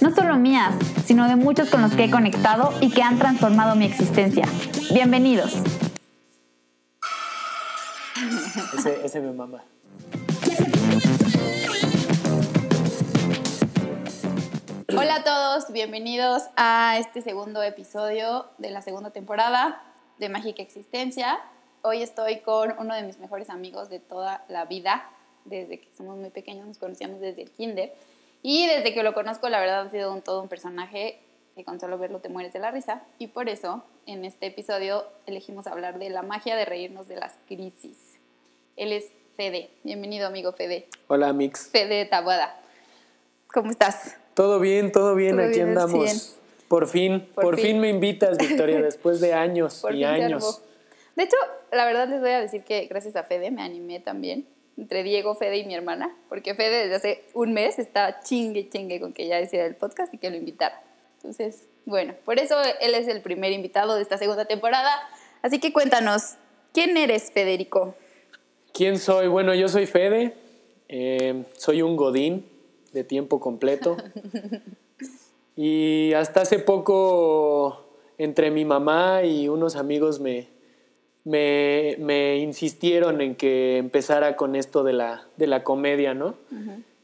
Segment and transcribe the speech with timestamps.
[0.00, 3.76] no solo mías, sino de muchos con los que he conectado y que han transformado
[3.76, 4.46] mi existencia.
[4.92, 5.54] Bienvenidos.
[8.76, 9.62] Ese, ese me mama.
[14.96, 19.82] Hola a todos, bienvenidos a este segundo episodio de la segunda temporada
[20.18, 21.38] de Mágica Existencia.
[21.82, 25.08] Hoy estoy con uno de mis mejores amigos de toda la vida,
[25.44, 27.94] desde que somos muy pequeños, nos conocíamos desde el kinder.
[28.42, 31.18] Y desde que lo conozco, la verdad ha sido un, todo un personaje
[31.54, 33.02] que con solo verlo te mueres de la risa.
[33.18, 37.34] Y por eso, en este episodio, elegimos hablar de la magia de reírnos de las
[37.46, 38.14] crisis.
[38.76, 39.70] Él es Fede.
[39.82, 40.86] Bienvenido, amigo Fede.
[41.08, 41.68] Hola, Mix.
[41.70, 42.58] Fede Tabuada.
[43.52, 44.16] ¿Cómo estás?
[44.34, 46.04] Todo bien, todo bien, Todo aquí bien, andamos.
[46.04, 46.16] bien.
[46.68, 47.64] Por fin, Por por, fin.
[47.66, 47.80] fin.
[47.80, 50.62] me invitas, Victoria, después de años Por y años.
[51.16, 51.36] De hecho,
[51.72, 55.34] la verdad les voy a decir que gracias a Fede me animé también, entre Diego,
[55.34, 59.26] Fede y mi hermana, porque Fede desde hace un mes está chingue, chingue con que
[59.26, 60.82] ya decía el podcast y que lo invitara.
[61.16, 64.90] Entonces, bueno, por eso él es el primer invitado de esta segunda temporada.
[65.42, 66.36] Así que cuéntanos,
[66.72, 67.94] ¿quién eres, Federico?
[68.72, 69.28] ¿Quién soy?
[69.28, 70.34] Bueno, yo soy Fede,
[70.88, 72.46] eh, soy un godín
[72.92, 73.96] de tiempo completo.
[75.56, 80.48] y hasta hace poco, entre mi mamá y unos amigos me,
[81.24, 86.34] me, me insistieron en que empezara con esto de la, de la comedia, ¿no?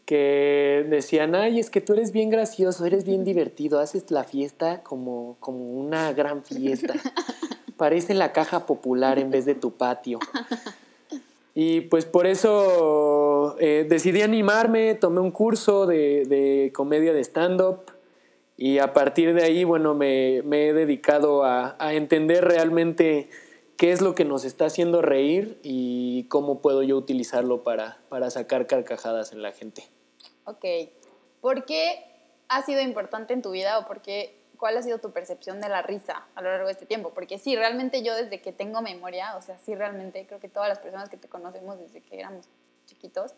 [0.04, 4.82] Que decían, ay, es que tú eres bien gracioso, eres bien divertido, haces la fiesta
[4.82, 6.94] como, como una gran fiesta.
[7.76, 10.18] Parece la caja popular en vez de tu patio.
[11.54, 17.80] Y pues por eso eh, decidí animarme, tomé un curso de, de comedia de stand-up
[18.58, 23.28] y a partir de ahí, bueno, me, me he dedicado a, a entender realmente
[23.76, 28.30] qué es lo que nos está haciendo reír y cómo puedo yo utilizarlo para, para
[28.30, 29.88] sacar carcajadas en la gente.
[30.44, 30.64] Ok,
[31.40, 32.04] ¿por qué
[32.48, 35.68] ha sido importante en tu vida o por qué, cuál ha sido tu percepción de
[35.68, 37.10] la risa a lo largo de este tiempo?
[37.12, 40.68] Porque sí, realmente yo desde que tengo memoria, o sea, sí realmente creo que todas
[40.68, 42.46] las personas que te conocemos desde que éramos
[42.86, 43.32] chiquitos,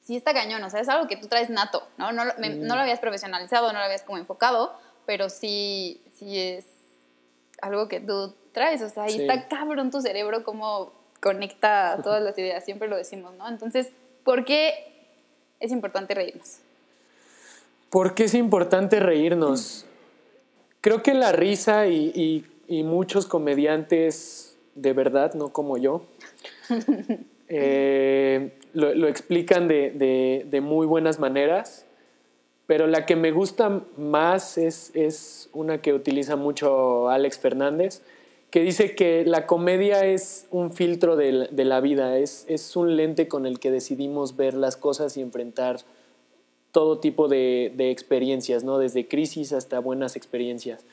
[0.00, 2.10] sí está cañón, o sea, es algo que tú traes nato, ¿no?
[2.12, 4.74] No, me- no lo habías profesionalizado, no lo habías como enfocado,
[5.06, 6.64] pero sí, sí es
[7.60, 9.22] algo que tú traes, o sea, ahí Sí.
[9.22, 13.48] está cabrón tu cerebro cómo conecta todas las ideas, siempre lo decimos, ¿no?
[13.48, 13.90] Entonces,
[14.24, 14.72] ¿por qué
[15.60, 16.58] es importante reírnos?
[17.90, 19.84] ¿Por qué es importante reírnos?
[20.80, 26.02] Creo que la risa y, y- y muchos comediantes de verdad, no como yo,
[27.48, 31.84] eh, lo, lo explican de, de- de muy buenas maneras,
[32.66, 38.02] pero la que me gusta más es, es una que utiliza mucho Alex Fernández,
[38.52, 42.76] que dice que la comedia es un filtro de la, de la vida, es, es
[42.76, 45.80] un lente con el que decidimos ver las cosas y enfrentar
[46.70, 48.76] todo tipo de, de experiencias, ¿no?
[48.76, 50.84] Desde crisis hasta buenas experiencias.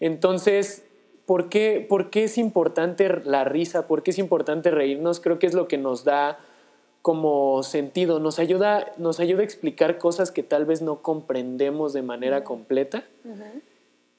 [0.00, 0.82] Entonces,
[1.24, 3.86] ¿por qué, ¿por qué es importante la risa?
[3.86, 5.20] ¿Por qué es importante reírnos?
[5.20, 6.40] Creo que es lo que nos da
[7.00, 12.02] como sentido, nos ayuda, nos ayuda a explicar cosas que tal vez no comprendemos de
[12.02, 13.04] manera completa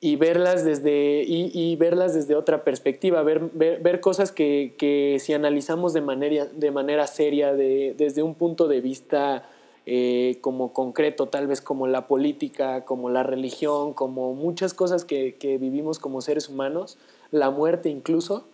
[0.01, 5.33] y verlas desde, y, verlas desde otra perspectiva, ver, ver, ver cosas que, que si
[5.33, 9.43] analizamos de manera, de manera seria, de, desde un punto de vista
[9.85, 15.35] eh, como concreto, tal vez como la política, como la religión, como muchas cosas que,
[15.35, 16.97] que vivimos como seres humanos,
[17.31, 18.45] la muerte incluso,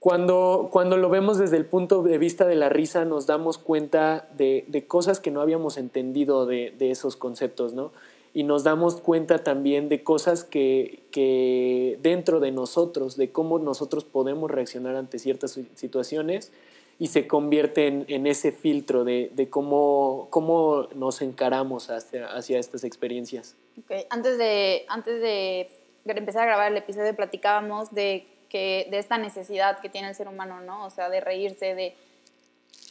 [0.00, 4.28] cuando, cuando lo vemos desde el punto de vista de la risa nos damos cuenta
[4.36, 7.92] de, de cosas que no habíamos entendido de, de esos conceptos, ¿no?
[8.34, 14.04] Y nos damos cuenta también de cosas que, que dentro de nosotros, de cómo nosotros
[14.04, 16.52] podemos reaccionar ante ciertas si- situaciones
[16.98, 22.58] y se convierte en, en ese filtro de, de cómo, cómo nos encaramos hacia, hacia
[22.58, 23.54] estas experiencias.
[23.78, 25.70] Ok, Antes de, antes de
[26.04, 30.26] empezar a grabar el episodio platicábamos de, que, de esta necesidad que tiene el ser
[30.26, 30.84] humano, ¿no?
[30.86, 31.94] O sea, de reírse, de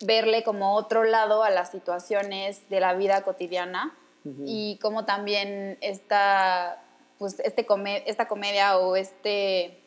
[0.01, 3.97] verle como otro lado a las situaciones de la vida cotidiana
[4.45, 6.81] y cómo también esta,
[7.19, 9.77] pues, este come- esta comedia o este,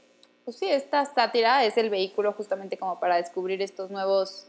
[0.45, 4.47] pues sí, esta sátira es el vehículo justamente como para descubrir estos nuevos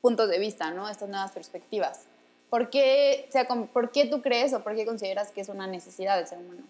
[0.00, 0.88] puntos de vista, ¿no?
[0.88, 2.06] Estas nuevas perspectivas.
[2.50, 5.66] ¿Por qué, o sea, ¿Por qué tú crees o por qué consideras que es una
[5.66, 6.62] necesidad del ser humano?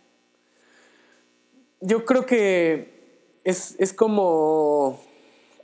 [1.81, 4.99] yo creo que es, es como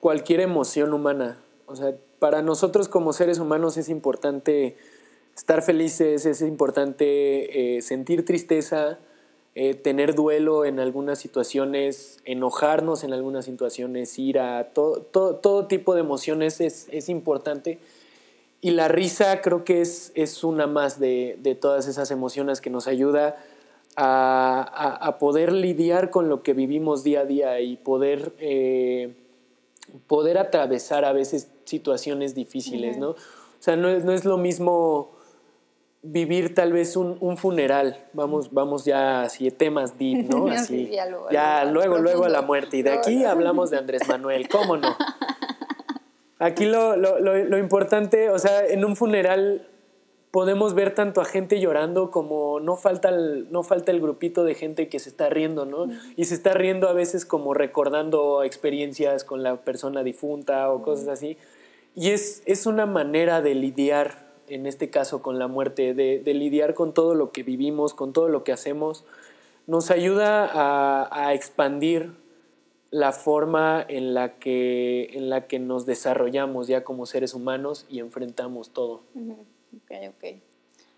[0.00, 1.42] cualquier emoción humana.
[1.66, 4.76] O sea, para nosotros como seres humanos es importante
[5.34, 8.98] estar felices, es importante eh, sentir tristeza,
[9.56, 16.00] eh, tener duelo en algunas situaciones, enojarnos en algunas situaciones, ira, todo, todo, tipo de
[16.00, 17.80] emociones es, es, importante.
[18.60, 22.70] Y la risa creo que es, es una más de, de, todas esas emociones que
[22.70, 23.38] nos ayuda
[23.96, 29.14] a, a, poder lidiar con lo que vivimos día a día y poder, eh,
[30.06, 33.10] poder atravesar a veces situaciones difíciles, ¿no?
[33.10, 33.16] O
[33.62, 35.10] sea, no es, no es lo mismo
[36.02, 40.46] vivir tal vez un, un, funeral, vamos, vamos ya así, temas deep, ¿no?
[40.50, 42.78] Así, ya, luego, ya luego, luego, a la muerte.
[42.78, 44.96] Y de aquí hablamos de Andrés Manuel, ¿cómo no?
[46.38, 49.68] Aquí lo, lo, lo, importante, o sea, en un funeral
[50.30, 54.54] podemos ver tanto a gente llorando como no falta el, no falta el grupito de
[54.54, 55.88] gente que se está riendo, ¿no?
[56.16, 61.08] Y se está riendo a veces como recordando experiencias con la persona difunta o cosas
[61.08, 61.36] así.
[61.94, 66.74] Y es, es una manera de lidiar en este caso con la muerte, de, lidiar
[66.74, 69.04] con todo lo que vivimos, con todo lo que hacemos,
[69.66, 70.50] nos ayuda
[71.10, 72.12] a, expandir
[72.90, 78.00] la forma en la, que, en la que nos desarrollamos ya como seres humanos y
[78.00, 79.02] enfrentamos todo.
[79.14, 80.24] Ok, ok.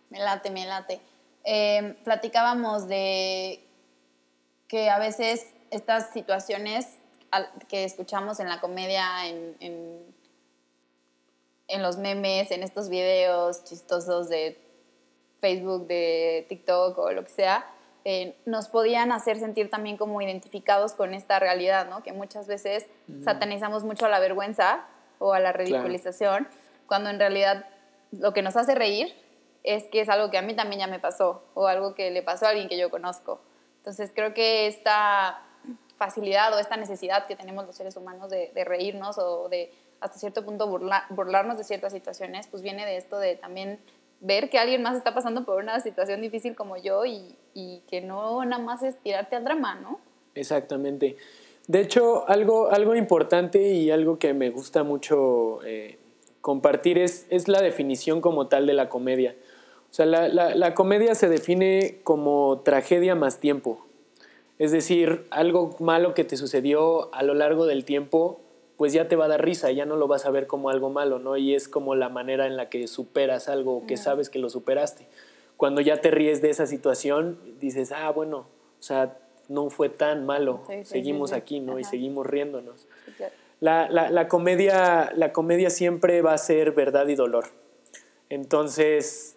[0.09, 1.01] Me late, me late.
[1.45, 3.63] Em, platicábamos de
[4.69, 6.87] que a veces estas situaciones
[7.69, 10.22] que escuchamos en la comedia, en en
[11.81, 14.59] los memes, en estos videos chistosos de
[15.41, 17.67] Facebook, de TikTok o lo que sea,
[18.05, 22.03] eh, nos podían hacer sentir también como identificados con esta realidad, ¿no?
[22.03, 22.87] Que muchas veces
[23.25, 24.85] satanizamos mucho a la vergüenza
[25.21, 26.49] o a la ridiculización,
[26.87, 27.65] cuando en realidad
[28.11, 29.15] lo que nos hace reír
[29.63, 32.23] es que es algo que a mí también ya me pasó o algo que le
[32.23, 33.41] pasó a alguien que yo conozco.
[33.79, 35.41] Entonces creo que esta
[35.97, 39.73] facilidad o esta necesidad que tenemos los seres humanos de, de reírnos o de
[40.03, 40.67] hasta cierto punto
[41.11, 43.79] burlarnos de ciertas situaciones, pues viene de esto de también
[44.21, 47.37] ver que alguien más está pasando por una situación difícil como yo y,
[47.89, 50.01] que no nada más es tirarte al drama, ¿no?
[50.35, 51.17] Exactamente.
[51.67, 55.99] De hecho, algo, algo importante y algo que me gusta mucho eh,
[56.41, 59.37] compartir es, es la definición como tal de la comedia.
[59.91, 63.85] O sea, la, la comedia se define como tragedia más tiempo.
[64.59, 68.41] Es decir, algo malo que te sucedió a lo largo del tiempo
[68.77, 70.91] pues ya te va a dar risa, ya no lo vas a ver como algo
[70.91, 71.37] malo, ¿no?
[71.37, 75.07] Y es como la manera en la que superas algo que sabes que lo superaste.
[75.57, 78.47] Cuando ya te ríes de esa situación, dices, ah, bueno,
[78.79, 81.79] o sea, no fue tan malo, seguimos aquí, ¿no?
[81.79, 82.89] Y seguimos riéndonos.
[83.61, 87.45] La, la, la, comedia, la comedia siempre va a ser verdad y dolor.
[88.29, 89.37] Entonces,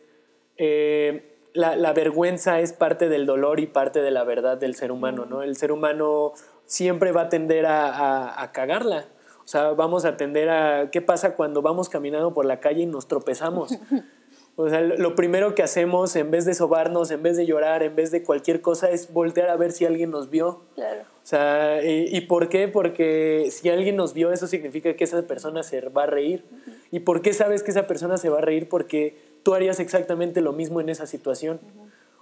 [0.57, 4.91] eh, la, la, vergüenza es parte del dolor y parte de la verdad del ser
[4.91, 5.43] humano, ¿no?
[5.43, 6.33] El ser humano
[6.65, 9.05] siempre va a tender a, a, a cagarla.
[9.45, 12.85] O sea, vamos a atender a qué pasa cuando vamos caminando por la calle y
[12.87, 13.71] nos tropezamos.
[14.57, 17.93] O sea, lo primero que hacemos en vez de sobarnos, en vez de llorar, en
[17.93, 20.61] vez de cualquier cosa, es voltear a ver si alguien nos vio.
[20.75, 21.01] Claro.
[21.01, 22.69] O sea, ¿y, por qué?
[22.69, 26.45] Porque si alguien nos vio, eso significa que esa persona se va a reír.
[26.89, 28.69] ¿Y por qué sabes que esa persona se va a reír?
[28.69, 31.59] Porque tú harías exactamente lo mismo en esa situación.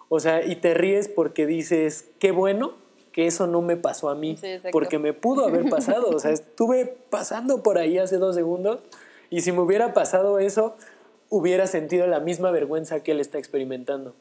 [0.09, 2.73] O sea, y te ríes porque dices, qué bueno
[3.13, 4.37] que eso no me pasó a mí,
[4.71, 8.79] porque me pudo haber pasado, o sea, estuve pasando por ahí hace dos segundos
[9.29, 10.75] y si me hubiera pasado eso,
[11.29, 14.15] hubiera sentido la misma vergüenza que él está experimentando.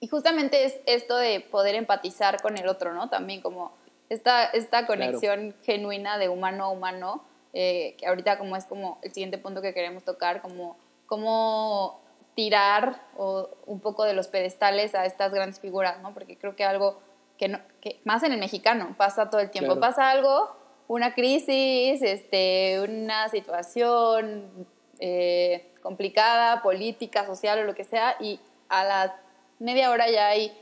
[0.00, 3.08] Y justamente es esto de poder empatizar con el otro, ¿no?
[3.08, 3.72] También como
[4.08, 9.12] esta, esta conexión genuina de humano a humano, eh, que ahorita como es como el
[9.12, 12.00] siguiente punto que queremos tocar, como cómo
[12.34, 16.12] tirar o un poco de los pedestales a estas grandes figuras, ¿no?
[16.12, 17.00] Porque creo que algo
[17.38, 19.78] que, no, que más en el mexicano pasa todo el tiempo.
[19.78, 20.56] Pasa algo,
[20.88, 24.66] una crisis, este, una situación
[24.98, 29.20] eh, complicada, política, social o lo que sea, y a la
[29.58, 30.56] media hora ya hay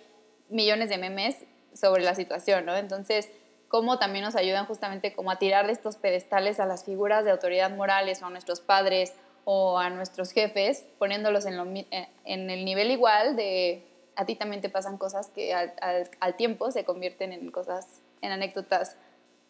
[0.49, 2.77] millones de memes sobre la situación, ¿no?
[2.77, 3.31] Entonces,
[3.69, 7.33] cómo también nos ayudan justamente como a tirar de estos pedestales a las figuras de
[7.33, 9.15] autoridad morales o a nuestros padres
[9.45, 13.85] o a nuestros jefes, poniéndolos en, lo, eh, en el nivel igual de
[14.17, 15.73] a ti también te pasan cosas que al,
[16.21, 18.97] al, tiempo se convierten en cosas, en anécdotas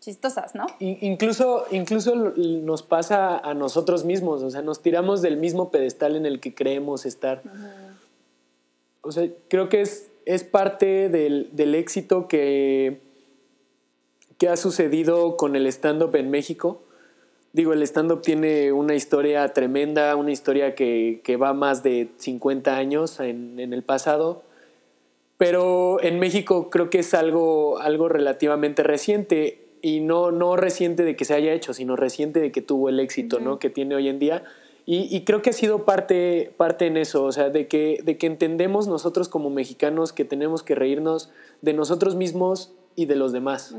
[0.00, 0.66] chistosas, ¿no?
[0.80, 6.26] Incluso, incluso nos pasa a nosotros mismos, o sea, nos tiramos del mismo pedestal en
[6.26, 7.42] el que creemos estar.
[9.00, 13.00] O sea, creo que es, es parte del, del éxito que,
[14.36, 16.82] que ha sucedido con el stand-up en México.
[17.54, 22.76] Digo, el stand-up tiene una historia tremenda, una historia que, que, va más de 50
[22.76, 24.42] años en, en el pasado
[25.36, 31.16] Pero en México creo que es algo, algo relativamente reciente y no, no reciente de
[31.16, 33.58] que se haya hecho, sino reciente de que tuvo el éxito ¿no?
[33.58, 34.44] que tiene hoy en día.
[34.86, 38.26] Y, creo que ha sido parte, parte en eso, o sea, de que, de que
[38.26, 41.30] entendemos nosotros como mexicanos que tenemos que reírnos
[41.62, 43.74] de nosotros mismos y de los demás,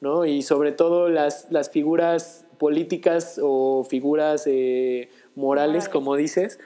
[0.00, 0.24] ¿no?
[0.24, 6.58] Y sobre todo las, las figuras políticas o figuras eh, morales, como dices,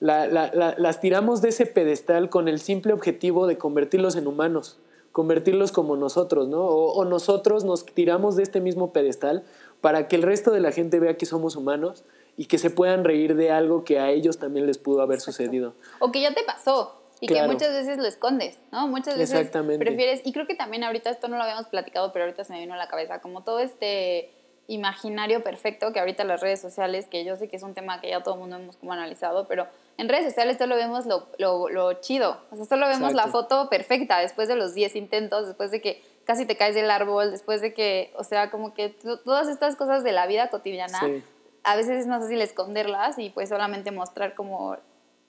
[0.00, 4.78] las tiramos de ese pedestal con el simple objetivo de convertirlos en humanos,
[5.12, 6.64] convertirlos como nosotros, ¿no?
[6.64, 9.44] O, nosotros nos tiramos de este mismo pedestal
[9.80, 12.04] para que el resto de la gente vea que somos humanos
[12.36, 15.74] y que se puedan reír de algo que a ellos también les pudo haber sucedido.
[15.98, 18.88] O que ya te pasó y que muchas veces lo escondes, ¿no?
[18.88, 22.44] Muchas veces prefieres, y creo que también ahorita esto no lo habíamos platicado, pero ahorita
[22.44, 24.30] se me vino a la cabeza, como todo este
[24.68, 28.08] imaginario perfecto que ahorita las redes sociales, que yo sé que es un tema que
[28.08, 29.66] ya todo el mundo hemos como analizado, pero
[30.00, 33.68] en redes sociales solo vemos lo, lo, lo chido, o sea, solo vemos la foto
[33.68, 37.60] perfecta después de los 10 intentos, después de que casi te caes del árbol, después
[37.60, 38.88] de que, o sea, como que
[39.24, 41.00] todas estas cosas de la vida cotidiana,
[41.64, 44.78] a veces es más fácil esconderlas y pues solamente mostrar como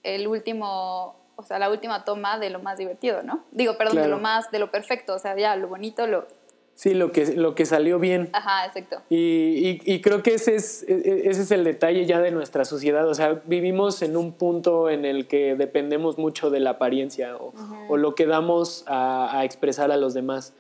[0.04, 3.44] el último, o sea, la última toma de lo más divertido, ¿no?
[3.52, 6.28] Digo, perdón, de lo más, de lo perfecto, o sea, ya lo bonito, lo,
[6.76, 8.30] Sí, lo que, lo que salió bien.
[8.34, 8.98] Ajá, exacto.
[9.10, 13.08] Y, creo que ese es, e, e, ese es el detalle ya de nuestra sociedad.
[13.08, 17.98] O sea, vivimos en un punto en el que dependemos mucho de la apariencia o,
[17.98, 20.54] lo que damos a, expresar a los demás.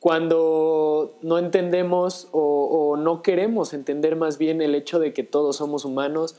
[0.00, 5.56] Cuando no entendemos o, o no queremos entender más bien el hecho de que todos
[5.56, 6.34] somos humanos,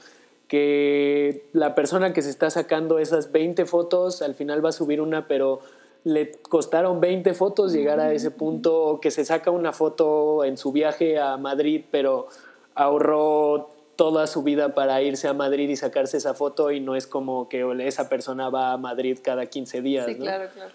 [0.49, 4.99] que la persona que se está sacando esas 20 fotos al final va a subir
[4.99, 5.61] una, pero
[6.03, 10.71] le costaron 20 fotos llegar a ese punto, que se saca una foto en su
[10.71, 12.27] viaje a Madrid, pero
[12.75, 17.07] ahorró toda su vida para irse a Madrid y sacarse esa foto y no es
[17.07, 20.05] como que esa persona va a Madrid cada 15 días.
[20.07, 20.71] Sí, claro, claro.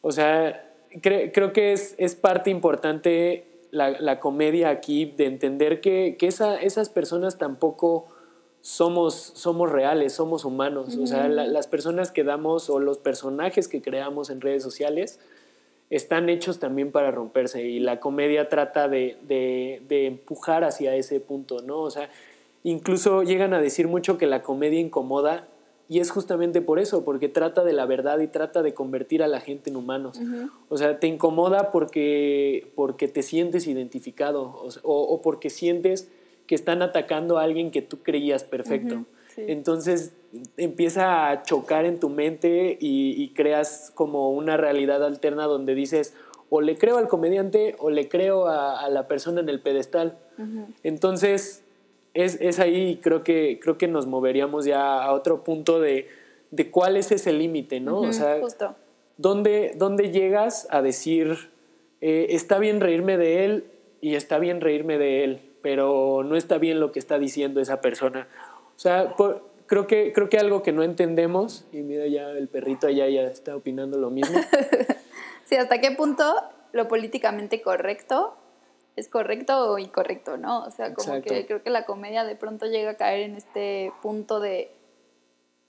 [0.00, 6.16] O sea, creo que es, es parte importante la, la, comedia aquí de entender que,
[6.18, 8.06] que esa, esas personas tampoco
[8.62, 10.96] somos, somos reales, somos humanos.
[10.96, 15.18] O sea, las personas que damos o los personajes que creamos en redes sociales
[15.90, 21.60] están hechos también para romperse y la comedia trata de, de, empujar hacia ese punto,
[21.60, 21.80] ¿no?
[21.80, 22.08] O sea,
[22.62, 25.48] incluso llegan a decir mucho que la comedia incomoda
[25.90, 29.28] y es justamente por eso, porque trata de la verdad y trata de convertir a
[29.28, 30.18] la gente en humanos.
[30.70, 34.44] O sea, te incomoda porque, porque te sientes identificado
[34.82, 36.08] o, o porque sientes
[36.46, 39.04] que están atacando a alguien que tú creías perfecto.
[39.36, 40.12] Entonces
[40.56, 46.14] empieza a chocar en tu mente y, creas como una realidad alterna donde dices,
[46.50, 50.18] o le creo al comediante o le creo a, la persona en el pedestal.
[50.82, 51.62] Entonces
[52.14, 56.08] es, es, ahí, creo que, creo que nos moveríamos ya a otro punto de,
[56.50, 58.00] de cuál es ese límite, ¿no?
[58.00, 58.38] o sea,
[59.16, 61.50] ¿dónde, ¿dónde, llegas a decir,
[62.00, 63.64] eh, está bien reírme de él
[64.00, 65.40] y está bien reírme de él?
[65.62, 68.28] Pero no está bien lo que está diciendo esa persona.
[68.76, 69.14] O sea,
[69.66, 73.22] creo, que, creo que algo que no entendemos, y mira ya el perrito allá ya
[73.22, 74.38] está opinando lo mismo.
[75.44, 76.34] sí, hasta qué punto
[76.72, 78.36] lo políticamente correcto
[78.96, 80.64] es correcto o incorrecto, ¿no?
[80.64, 83.92] O sea, como que creo que la comedia de pronto llega a caer en este
[84.02, 84.70] punto de,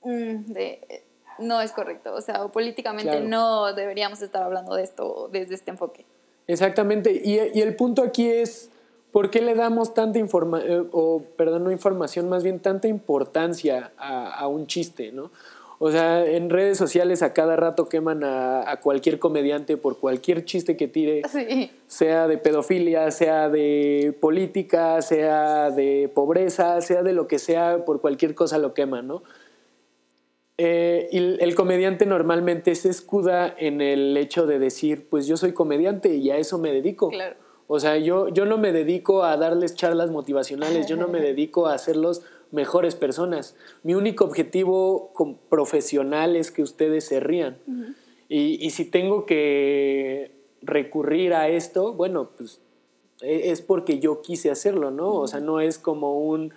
[0.02, 1.04] mm, de
[1.40, 5.72] no es correcto, o sea, o políticamente no deberíamos estar hablando de esto desde este
[5.72, 6.06] enfoque.
[6.48, 8.70] Exactamente, y, y el punto aquí es
[9.14, 13.92] ¿Por qué le damos tanta información, eh, o perdón, no información, más bien tanta importancia
[13.96, 15.30] a, un chiste, ¿no?
[15.78, 20.76] O sea, en redes sociales a cada rato queman a, cualquier comediante por cualquier chiste
[20.78, 21.22] que tire,
[21.86, 28.02] sea de pedofilia, sea de política, sea de pobreza, sea de lo que sea, por
[28.02, 29.22] cualquier cosa lo queman, ¿no?
[30.58, 35.54] Eh, y el comediante normalmente se escuda en el hecho de decir, pues yo soy
[35.54, 37.10] comediante y a eso me dedico.
[37.10, 37.43] Claro.
[37.74, 41.66] O sea, yo, yo no me dedico a darles charlas motivacionales, yo no me dedico
[41.66, 43.56] a hacerlos mejores personas.
[43.82, 45.12] Mi único objetivo
[45.50, 47.58] profesional es que ustedes se rían.
[48.30, 52.62] y, y, si tengo que recurrir a esto, bueno, pues
[53.22, 55.12] e, es porque yo quise hacerlo, ¿no?
[55.12, 56.54] O sea, no es como un...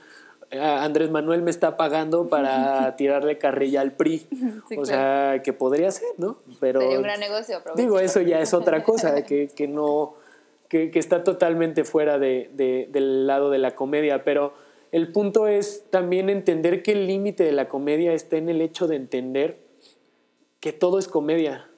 [0.52, 4.26] Andrés Manuel me está pagando para tirarle carrilla al PRI.
[4.76, 6.36] o sea, que podría ser, ¿no?
[6.60, 7.62] Pero, Sería un gran negocio.
[7.74, 10.25] Digo, eso ya es otra cosa, que, que no
[10.68, 14.54] que, está totalmente fuera del lado de la comedia, pero
[14.92, 18.86] el punto es también entender que el límite de la comedia está en el hecho
[18.86, 19.58] de entender
[20.60, 21.68] que todo es comedia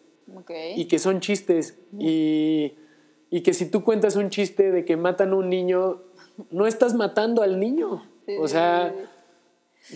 [0.76, 2.74] y que son chistes y,
[3.44, 6.02] que si tú cuentas un chiste de que matan a un niño,
[6.50, 8.06] no estás matando al niño.
[8.40, 8.94] o sea,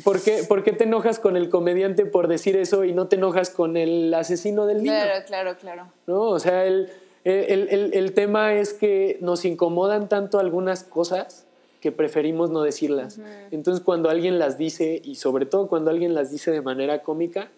[0.04, 3.16] ¿Por qué, ¿Por qué te enojas con el comediante por decir eso y no te
[3.16, 4.92] enojas con el asesino del niño?
[4.92, 5.92] Claro, claro, claro.
[6.06, 6.22] ¿No?
[6.22, 6.90] O sea, el,
[7.24, 11.46] el, el, el tema es que nos incomodan tanto algunas cosas
[11.82, 13.18] que preferimos no decirlas.
[13.50, 17.50] Entonces, cuando alguien las dice, y sobre todo cuando alguien las dice de manera cómica,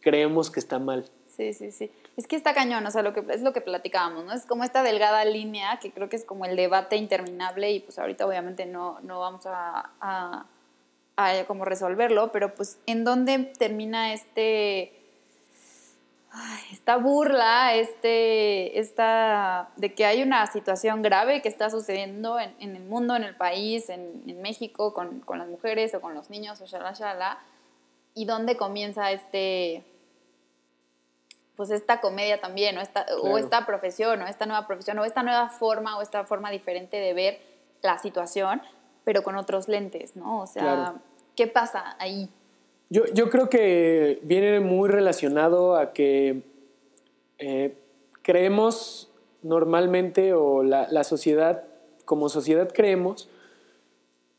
[0.00, 1.06] creemos que está mal.
[1.34, 1.90] Sí, sí, sí.
[2.18, 4.34] Es que está cañón, o sea, lo que, es lo que platicábamos, ¿no?
[4.34, 7.98] Es como esta delgada línea que creo que es como el debate interminable y pues
[7.98, 10.46] ahorita obviamente no, no vamos a, a,
[11.16, 14.92] a como resolverlo, pero pues en dónde termina este
[16.70, 22.76] esta burla, este, esta, de que hay una situación grave que está sucediendo en, en
[22.76, 26.30] el mundo, en el país, en, en México, con, con, las mujeres o con los
[26.30, 27.38] niños, o shala, shala,
[28.14, 29.84] y dónde comienza este,
[31.56, 33.22] pues esta comedia también, o esta, claro.
[33.22, 36.96] o esta profesión, o esta nueva profesión, o esta nueva forma, o esta forma diferente
[36.96, 37.40] de ver
[37.82, 38.62] la situación,
[39.04, 40.40] pero con otros lentes, ¿no?
[40.40, 40.98] O sea, claro.
[41.36, 42.30] ¿qué pasa ahí?
[42.92, 46.42] Yo, yo, creo que viene muy relacionado a que
[47.38, 47.74] eh,
[48.20, 49.10] creemos
[49.42, 51.64] normalmente, o la, la, sociedad,
[52.04, 53.30] como sociedad creemos,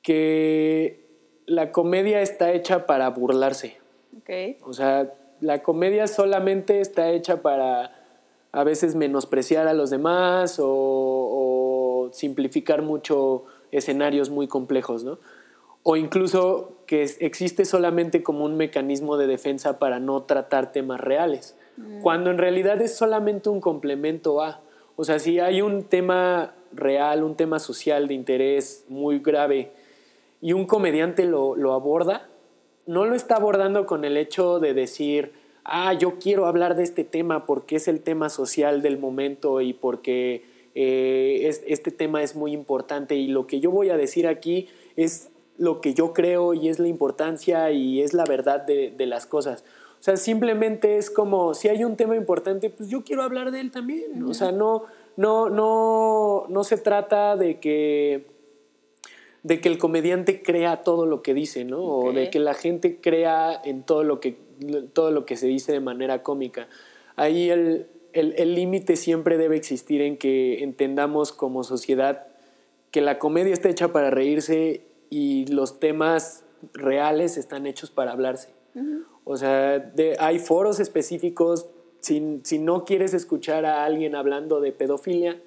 [0.03, 1.03] que
[1.47, 3.77] la comedia está hecha para burlarse.
[4.19, 4.59] Okay.
[4.61, 8.05] O sea, la comedia solamente está hecha para
[8.51, 15.17] a veces menospreciar a los demás o, o simplificar mucho escenarios muy complejos, ¿no?
[15.83, 21.55] O incluso que existe solamente como un mecanismo de defensa para no tratar temas reales,
[21.77, 22.01] mm.
[22.01, 24.61] cuando en realidad es solamente un complemento a.
[24.95, 29.71] O sea, si hay un tema real, un tema social de interés muy grave
[30.41, 32.27] y un comediante lo, lo aborda,
[32.85, 35.31] no lo está abordando con el hecho de decir,
[35.63, 39.73] ah, yo quiero hablar de este tema porque es el tema social del momento y
[39.73, 44.27] porque eh, es, este tema es muy importante y lo que yo voy a decir
[44.27, 48.91] aquí es lo que yo creo y es la importancia y es la verdad de,
[48.95, 49.63] de, las cosas.
[49.99, 53.61] O sea, simplemente es como, si hay un tema importante, pues yo quiero hablar de
[53.61, 54.23] él también.
[54.23, 54.83] O sea, no,
[55.15, 58.25] no, no, no se trata de que,
[59.43, 61.81] de que el comediante crea todo lo que dice, ¿no?
[61.83, 62.09] Okay.
[62.09, 64.37] O de que la gente crea en todo lo que,
[64.93, 66.67] todo lo que se dice de manera cómica.
[67.15, 72.27] Ahí el límite el, el siempre debe existir en que entendamos como sociedad
[72.91, 74.81] que la comedia está hecha para reírse
[75.13, 78.49] y los temas reales están hechos para hablarse.
[78.73, 79.03] Uh -huh.
[79.25, 81.67] O sea, de, hay foros específicos.
[81.99, 85.39] Si, si, no quieres escuchar a alguien hablando de pedofilia,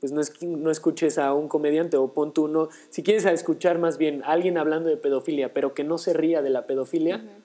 [0.00, 2.70] pues no, es, no escuches a un comediante o pon tú uno.
[2.88, 6.40] Si quieres escuchar más bien a alguien hablando de pedofilia, pero que no se ría
[6.40, 7.42] de la pedofilia, uh -huh.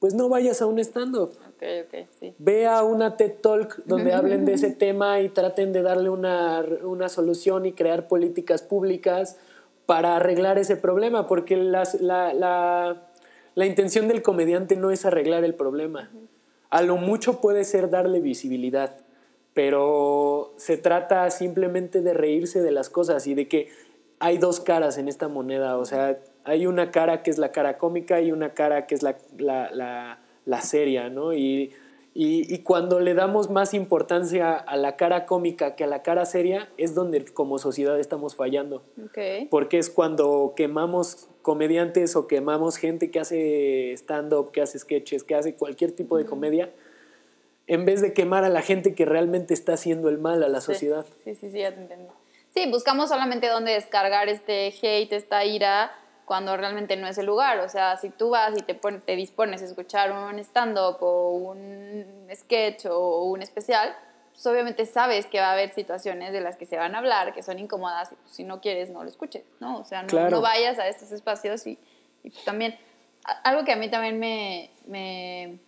[0.00, 1.30] pues no vayas a un stand-up.
[1.56, 2.34] Okay, okay, sí.
[2.38, 6.62] Ve a una TED Talk donde hablen de ese tema y traten de darle una,
[6.84, 9.38] una solución y crear políticas públicas
[9.86, 13.02] para arreglar ese problema, porque la, la,
[13.54, 16.10] la, intención del comediante no es arreglar el problema.
[16.70, 18.96] A lo mucho puede ser darle visibilidad,
[19.54, 23.70] pero se trata simplemente de reírse de las cosas y de que
[24.18, 27.78] hay dos caras en esta moneda, o sea, hay una cara que es la cara
[27.78, 29.16] cómica y una cara que es la,
[30.46, 31.32] la seria, ¿no?
[31.32, 31.72] Y
[32.18, 36.24] y, y, cuando le damos más importancia a la cara cómica que a la cara
[36.24, 38.82] seria, es donde como sociedad estamos fallando.
[39.10, 39.44] Okay.
[39.50, 45.34] Porque es cuando quemamos comediantes o quemamos gente que hace stand-up, que hace sketches, que
[45.34, 46.28] hace cualquier tipo de mm.
[46.28, 46.72] comedia,
[47.66, 50.62] en vez de quemar a la gente que realmente está haciendo el mal a la
[50.62, 50.72] sí.
[50.72, 51.04] sociedad.
[51.22, 52.14] Sí, sí, sí, ya te entiendo.
[52.54, 55.92] Sí, buscamos solamente dónde descargar este hate, esta ira,
[56.26, 57.60] cuando realmente no es el lugar.
[57.60, 61.30] O sea, si tú vas y te, pon, te dispones a escuchar un stand-up o
[61.30, 63.96] un sketch o un especial,
[64.32, 67.32] pues obviamente sabes que va a haber situaciones de las que se van a hablar,
[67.32, 69.78] que son incómodas, y pues si no quieres, no lo escuches, ¿no?
[69.78, 70.30] O sea, no, claro.
[70.30, 71.78] no vayas a estos espacios y,
[72.24, 72.76] y pues también,
[73.44, 75.60] algo que a mí también me, me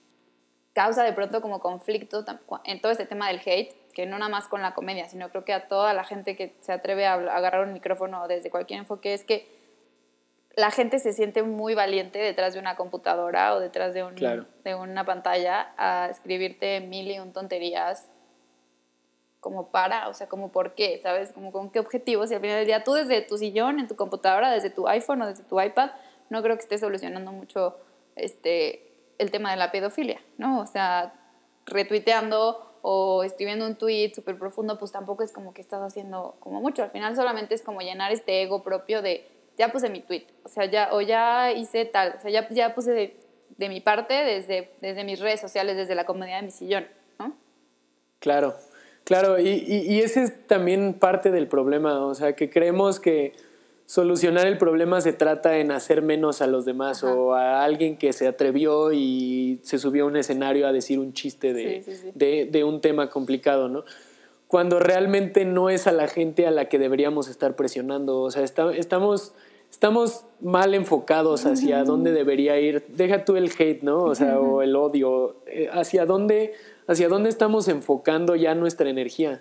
[0.72, 2.24] causa de pronto como conflicto
[2.64, 5.44] en todo este tema del hate, que no nada más con la comedia, sino creo
[5.44, 9.14] que a toda la gente que se atreve a agarrar un micrófono desde cualquier enfoque,
[9.14, 9.57] es que
[10.58, 14.44] la gente se siente muy valiente detrás de una computadora o detrás de, un, claro.
[14.64, 18.08] de una pantalla a escribirte mil y un tonterías
[19.38, 21.30] como para, o sea, como por qué, ¿sabes?
[21.30, 22.32] Como con qué objetivos.
[22.32, 25.22] Y al final del día tú desde tu sillón, en tu computadora, desde tu iPhone
[25.22, 25.92] o desde tu iPad,
[26.28, 27.76] no creo que estés solucionando mucho
[28.16, 30.58] este, el tema de la pedofilia, ¿no?
[30.58, 31.14] O sea,
[31.66, 36.60] retuiteando o escribiendo un tweet súper profundo, pues tampoco es como que estás haciendo como
[36.60, 36.82] mucho.
[36.82, 40.48] Al final solamente es como llenar este ego propio de ya puse mi tweet, o
[40.48, 43.16] sea, ya, o ya hice tal, o sea, ya, ya puse de,
[43.56, 46.86] de, mi parte desde, desde mis redes sociales, desde la comodidad de mi sillón,
[47.18, 47.36] ¿no?
[48.20, 48.54] Claro,
[49.04, 53.34] claro, y, y, y ese es también parte del problema, o sea, que creemos que
[53.88, 58.12] solucionar el problema se trata en hacer menos a los demás o a alguien que
[58.12, 62.82] se atrevió y se subió a un escenario a decir un chiste de, de, un
[62.82, 63.86] tema complicado, ¿no?
[64.46, 68.20] Cuando realmente no es a la gente a la que deberíamos estar presionando.
[68.20, 69.32] O sea, estamos,
[69.70, 72.84] estamos mal enfocados hacia dónde debería ir.
[72.88, 74.04] Deja tú el hate, ¿no?
[74.04, 75.36] O sea, o el odio.
[75.46, 76.54] Eh, hacia dónde,
[76.86, 79.40] hacia dónde estamos enfocando ya nuestra energía.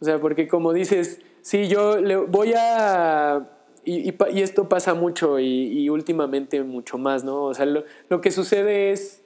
[0.00, 3.48] O sea, porque como dices, sí, yo le voy a...
[3.84, 7.44] Y, esto pasa mucho y, últimamente mucho más, ¿no?
[7.44, 9.22] O sea, lo, que sucede es,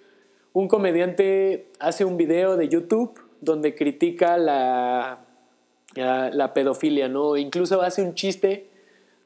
[0.55, 5.27] un comediante hace un video de YouTube donde critica la,
[5.95, 7.37] la, pedofilia, ¿no?
[7.37, 8.71] Incluso hace un chiste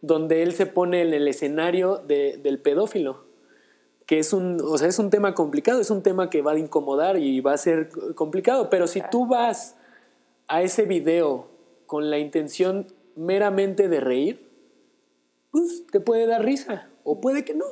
[0.02, 3.24] donde él se pone en el escenario del pedófilo,
[4.06, 6.58] que es un, o sea, es un tema complicado, es un tema que va a
[6.58, 9.76] incomodar y va a ser complicado, pero si tú vas
[10.48, 11.48] a ese video
[11.86, 14.50] con la intención meramente de reír,
[15.50, 17.66] pues te puede dar risa o puede que no.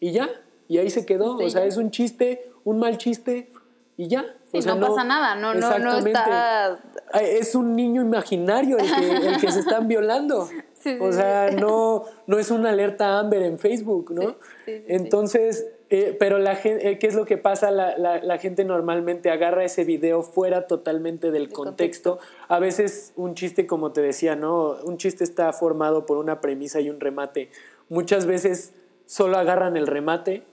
[0.00, 0.28] Y ya,
[0.68, 1.36] y ahí se quedó.
[1.36, 3.52] o sea, es un chiste, un mal chiste
[3.96, 4.24] y ya.
[4.52, 6.80] o sea, no, pasa nada, no, no, no está...
[7.20, 10.48] Es un niño imaginario el que, el que se están violando.
[11.00, 14.36] o sea, no, no es una alerta Amber en Facebook, ¿no?
[14.66, 17.70] Entonces, eh, pero la gente, eh, ¿qué es lo que pasa?
[17.70, 22.18] La, la, gente normalmente agarra ese video fuera totalmente del contexto.
[22.48, 24.76] A veces un chiste, como te decía, ¿no?
[24.84, 27.50] Un chiste está formado por una premisa y un remate.
[27.88, 28.72] Muchas veces
[29.06, 30.44] solo agarran el remate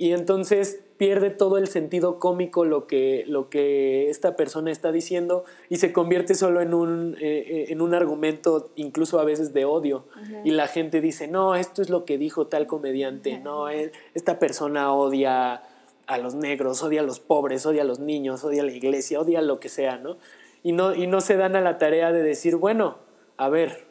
[0.00, 5.44] y entonces pierde todo el sentido cómico lo que, lo que esta persona está diciendo
[5.68, 9.66] y se convierte solo en un, eh, eh, en un argumento incluso a veces de
[9.66, 10.06] odio.
[10.42, 14.90] Y la gente dice, no, esto es lo que dijo tal comediante, no, esta persona
[14.94, 15.64] odia
[16.06, 19.20] a los negros, odia a los pobres, odia a los niños, odia a la iglesia,
[19.20, 20.16] odia lo que sea, ¿no?
[20.62, 22.96] Y no, y no se dan a la tarea de decir, bueno,
[23.36, 23.86] a ver,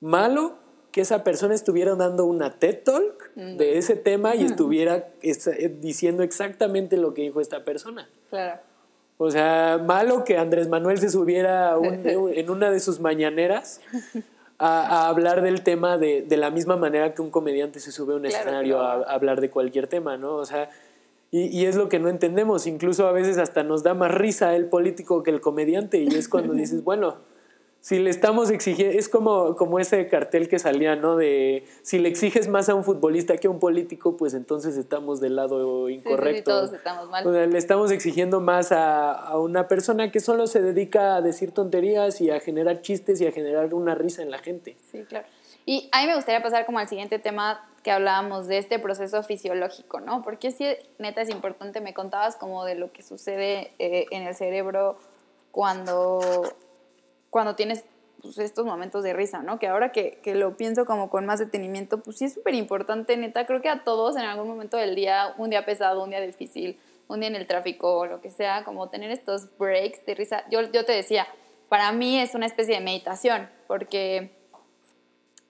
[0.00, 0.56] malo
[0.90, 6.22] que esa persona estuviera dando una TED Talk de ese tema y estuviera eh, diciendo
[6.22, 8.08] exactamente lo que dijo esta persona.
[8.28, 8.60] Claro.
[9.18, 13.80] O sea, malo que Andrés Manuel se subiera en una de sus mañaneras
[14.58, 18.26] a, hablar del tema de, la misma manera que un comediante se sube a un
[18.26, 20.36] escenario A, hablar de cualquier tema, ¿no?
[20.36, 20.70] O sea,
[21.30, 22.66] y, y, es lo que no entendemos.
[22.66, 26.28] Incluso a veces hasta nos da más risa el político que el comediante y es
[26.28, 27.16] cuando dices, bueno,
[27.80, 31.16] si le estamos exigiendo, es como, como ese cartel que salía, ¿no?
[31.16, 35.20] De si le exiges más a un futbolista que a un político, pues entonces estamos
[35.20, 36.36] del lado incorrecto.
[36.36, 37.50] Sí, todos estamos mal.
[37.50, 42.20] le estamos exigiendo más a, a, una persona que solo se dedica a decir tonterías
[42.20, 44.76] y a generar chistes y a generar una risa en la gente.
[44.92, 45.26] Sí, claro.
[45.64, 49.22] Y a mí me gustaría pasar como al siguiente tema que hablábamos de este proceso
[49.22, 50.22] fisiológico, ¿no?
[50.22, 50.66] Porque si
[50.98, 54.98] neta es importante, me contabas como de lo que sucede eh, en el cerebro
[55.50, 56.42] cuando
[57.30, 57.84] cuando tienes
[58.20, 59.58] pues, estos momentos de risa, ¿no?
[59.58, 63.16] Que ahora que, que lo pienso como con más detenimiento, pues sí es súper importante,
[63.16, 66.20] neta, creo que a todos en algún momento del día, un día pesado, un día
[66.20, 70.44] difícil, un día en el tráfico lo que sea, como tener estos breaks de risa.
[70.50, 71.26] Yo, yo te decía,
[71.68, 74.36] para mí es una especie de meditación, porque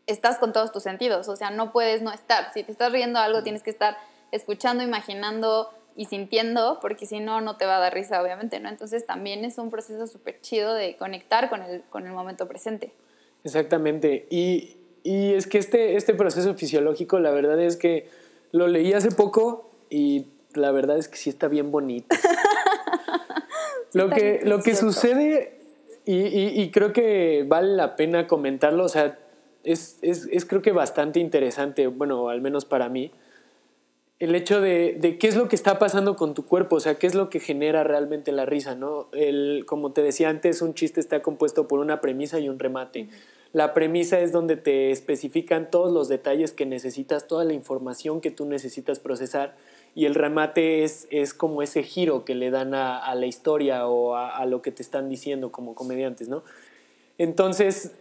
[0.07, 2.53] estás con todos tus sentidos, o sea, no puedes no estar.
[2.53, 3.97] Si te estás riendo algo, tienes que estar
[4.33, 8.69] escuchando, imaginando, y sintiendo, porque si no, no te va a dar risa, obviamente, ¿no?
[8.69, 12.93] Entonces también es un proceso súper chido de conectar con el, con el momento presente.
[13.45, 14.27] Exactamente.
[14.31, 18.09] Y, y, es que este, este proceso fisiológico, la verdad es que
[18.53, 22.15] lo leí hace poco y la verdad es que sí está bien bonito.
[23.93, 25.59] lo, que, lo que sucede,
[26.05, 29.19] y, y, creo que vale la pena comentarlo, o sea,
[29.65, 33.13] es, es, es creo que bastante interesante, bueno, al menos para mí
[34.21, 37.07] el hecho de, qué es lo que está pasando con tu cuerpo, o sea, qué
[37.07, 39.09] es lo que genera realmente la risa, ¿no?
[39.13, 43.09] El, como te decía antes, un chiste está compuesto por una premisa y un remate.
[43.55, 48.31] La premisa es donde te especifican todos los detalles que necesitas, toda la información que
[48.31, 49.57] tú necesitas procesar,
[49.95, 54.17] y el remate es, es como ese giro que le dan a, la historia o
[54.17, 56.45] a, a, lo que te están diciendo como comediantes, ¿no?
[57.17, 57.93] Entonces,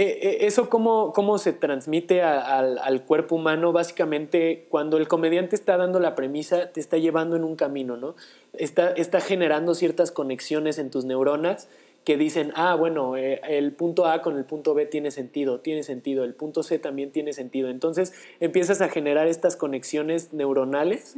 [0.00, 3.72] ¿Eso cómo, cómo se transmite al, cuerpo humano?
[3.72, 8.14] Básicamente, cuando el comediante está dando la premisa, te está llevando en un camino, ¿no?
[8.52, 11.68] Está, está generando ciertas conexiones en tus neuronas
[12.04, 15.82] que dicen, ah, bueno, eh, el punto A con el punto B tiene sentido, tiene
[15.82, 17.68] sentido, el punto C también tiene sentido.
[17.68, 21.16] Entonces empiezas a generar estas conexiones neuronales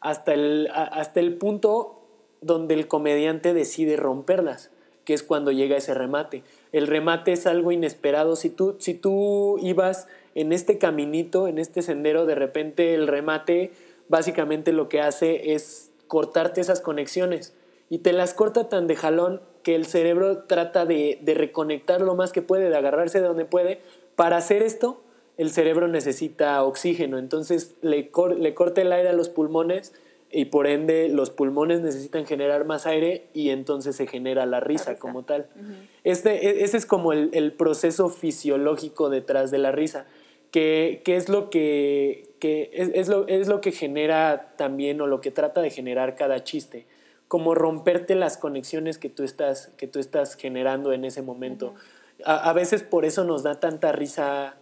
[0.00, 2.02] hasta, el, hasta el punto
[2.40, 4.70] donde el comediante decide romperlas,
[5.04, 8.34] que es cuando llega ese remate el remate es algo inesperado.
[8.34, 13.72] Si tú, si tú ibas en este caminito, en este sendero, de repente el remate
[14.08, 17.54] básicamente lo que hace es cortarte esas conexiones
[17.88, 22.32] y te las corta tan de jalón que el cerebro trata de, reconectar lo más
[22.32, 23.80] que puede, de agarrarse de donde puede.
[24.16, 25.02] Para hacer esto,
[25.36, 29.92] el cerebro necesita oxígeno, entonces le, le corta el aire a los pulmones
[30.32, 34.96] y por ende los pulmones necesitan generar más aire y entonces se genera la risa,
[34.96, 35.46] como tal.
[36.04, 40.06] este, e, ese es como el, proceso fisiológico detrás de la risa,
[40.50, 45.60] que, es lo que, es, lo, es, lo, que genera también o lo que trata
[45.60, 46.86] de generar cada chiste,
[47.28, 51.74] como romperte las conexiones que tú estás, que tú estás generando en ese momento.
[52.24, 54.56] a, a, veces por eso nos da tanta risa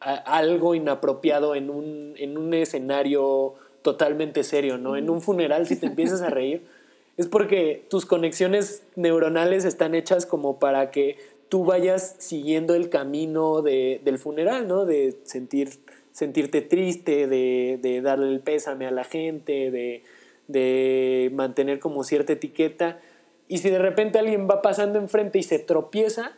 [0.00, 4.96] algo inapropiado en un, en un escenario totalmente serio, ¿no?
[4.96, 6.62] En un funeral, si te empiezas a reír,
[7.18, 11.18] es porque tus conexiones neuronales están hechas como para que
[11.50, 14.86] tú vayas siguiendo el camino del funeral, ¿no?
[14.86, 15.68] De sentir,
[16.12, 20.02] sentirte triste, de, darle el pésame a la gente, de,
[20.48, 23.00] de mantener como cierta etiqueta.
[23.48, 26.32] Y si de repente alguien va pasando enfrente y se tropieza,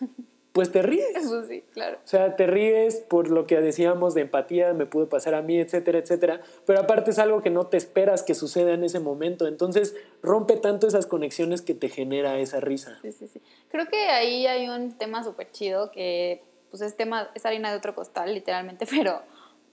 [0.52, 1.14] pues te ríes.
[1.14, 1.98] Eso sí, claro.
[2.04, 5.58] O sea, te ríes por lo que decíamos de empatía, me pudo pasar a mí,
[5.58, 6.40] etcétera, etcétera.
[6.66, 9.46] Pero aparte es algo que no te esperas que suceda en ese momento.
[9.46, 12.98] Entonces rompe tanto esas conexiones que te genera esa risa.
[13.02, 13.40] Sí, sí, sí.
[13.68, 17.76] Creo que ahí hay un tema súper chido que pues es tema, es harina de
[17.76, 19.22] otro costal, literalmente, pero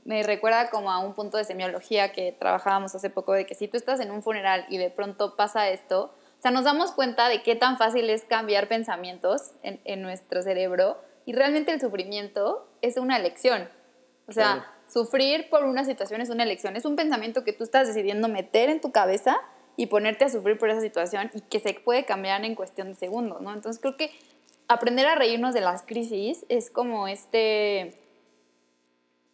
[0.03, 3.67] me recuerda como a un punto de semiología que trabajábamos hace poco, de que si
[3.67, 7.29] tú estás en un funeral y de pronto pasa esto, o sea, nos damos cuenta
[7.29, 12.97] de qué tan fácil es cambiar pensamientos en, nuestro cerebro y realmente el sufrimiento es
[12.97, 13.69] una elección.
[14.27, 17.87] O sea, sufrir por una situación es una elección, es un pensamiento que tú estás
[17.87, 19.37] decidiendo meter en tu cabeza
[19.77, 22.95] y ponerte a sufrir por esa situación y que se puede cambiar en cuestión de
[22.95, 23.53] segundos, ¿no?
[23.53, 24.11] Entonces creo que
[24.67, 27.97] aprender a reírnos de las crisis es como este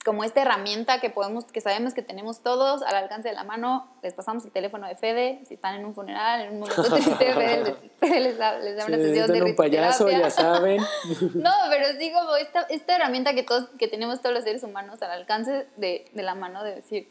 [0.04, 3.88] como esta herramienta que podemos, que sabemos que tenemos todos al alcance de la mano,
[4.02, 7.34] les pasamos el teléfono de Fede, si están en un funeral, en un momento triste,
[8.00, 10.78] Fede, les, da, una sesión de un payaso, ya saben.
[11.36, 15.02] no, pero sí como esta, esta herramienta que todos, que tenemos todos los seres humanos
[15.02, 17.08] al alcance de, de, la mano de decir,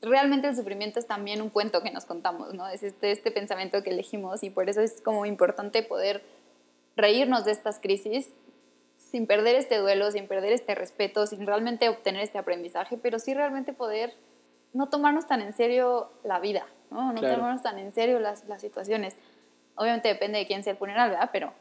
[0.00, 2.68] realmente el sufrimiento es también un cuento que nos contamos, ¿no?
[2.68, 6.22] Es este, este pensamiento que elegimos y por eso es como importante poder
[6.96, 8.28] reírnos de estas crisis
[9.12, 13.34] sin perder este duelo, sin perder este respeto, sin realmente obtener este aprendizaje, pero sí
[13.34, 14.14] realmente poder
[14.72, 18.62] no tomarnos tan en serio la vida, no, no tomarnos tan en serio las, las,
[18.62, 19.14] situaciones.
[19.74, 21.28] Obviamente depende de quién sea el funeral, ¿verdad?
[21.30, 21.52] Pero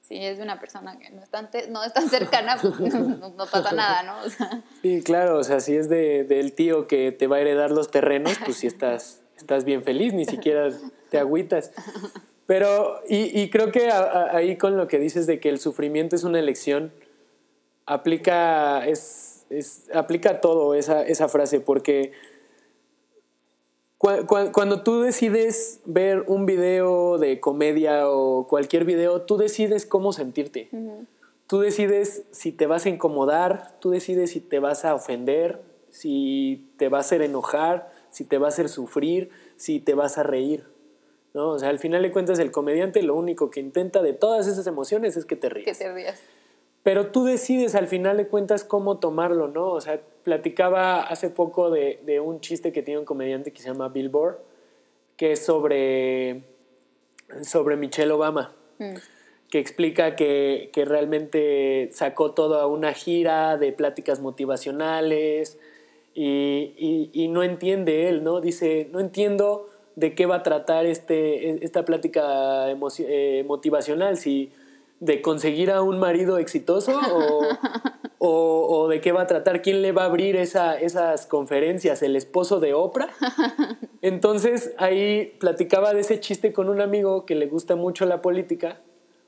[0.00, 3.36] si es de una persona que no es tan, no es tan cercana, pues no,
[3.36, 4.16] pasa nada, ¿no?
[4.80, 7.90] Sí, claro, o sea, si es de, del tío que te va a heredar los
[7.90, 10.70] terrenos, pues sí estás, estás bien feliz, ni siquiera
[11.10, 11.70] te agüitas.
[12.48, 16.38] Pero, y, creo que ahí con lo que dices de que el sufrimiento es una
[16.38, 16.94] elección,
[17.84, 19.44] aplica, es,
[19.92, 22.12] aplica todo esa, esa frase, porque
[23.98, 30.70] cuando tú decides ver un video de comedia o cualquier video, tú decides cómo sentirte.
[31.48, 36.66] Tú decides si te vas a incomodar, tú decides si te vas a ofender, si
[36.78, 40.22] te va a hacer enojar, si te va a hacer sufrir, si te vas a
[40.22, 40.77] reír.
[41.38, 41.50] ¿No?
[41.50, 44.66] O sea, al final de cuentas el comediante lo único que intenta de todas esas
[44.66, 45.78] emociones es que te rías.
[45.78, 46.20] Que te rías.
[46.82, 49.68] Pero tú decides al final de cuentas cómo tomarlo, ¿no?
[49.68, 53.88] O sea, platicaba hace poco de, un chiste que tiene un comediante que se llama
[53.88, 54.38] Billboard,
[55.16, 56.42] que es sobre,
[57.42, 58.94] sobre Michelle Obama, mm.
[59.48, 65.56] que explica que, realmente sacó toda una gira de pláticas motivacionales
[66.14, 68.40] y, y no entiende él, ¿no?
[68.40, 74.52] Dice, no entiendo de qué va a tratar este, esta plática eh, motivacional, si
[75.00, 77.00] de conseguir a un marido exitoso
[78.18, 82.14] o, de qué va a tratar, quién le va a abrir esa, esas conferencias, el
[82.14, 83.10] esposo de Oprah.
[84.00, 88.80] Entonces ahí platicaba de ese chiste con un amigo que le gusta mucho la política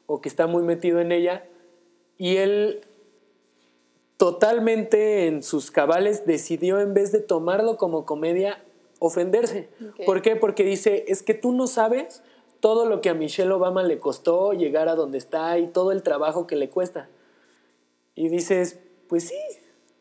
[0.07, 1.47] o que está muy metido en ella
[2.17, 2.83] y él
[4.17, 8.63] totalmente en sus cabales decidió en vez de tomarlo como comedia
[9.01, 9.69] ofenderse.
[10.07, 10.37] ¿Por qué?
[10.37, 12.23] Porque dice, es que tú no sabes
[12.61, 16.05] todo lo que a Michelle Obama le costó llegar a donde está y todo el
[16.05, 17.09] trabajo que le cuesta.
[18.15, 19.39] Y dices, pues sí,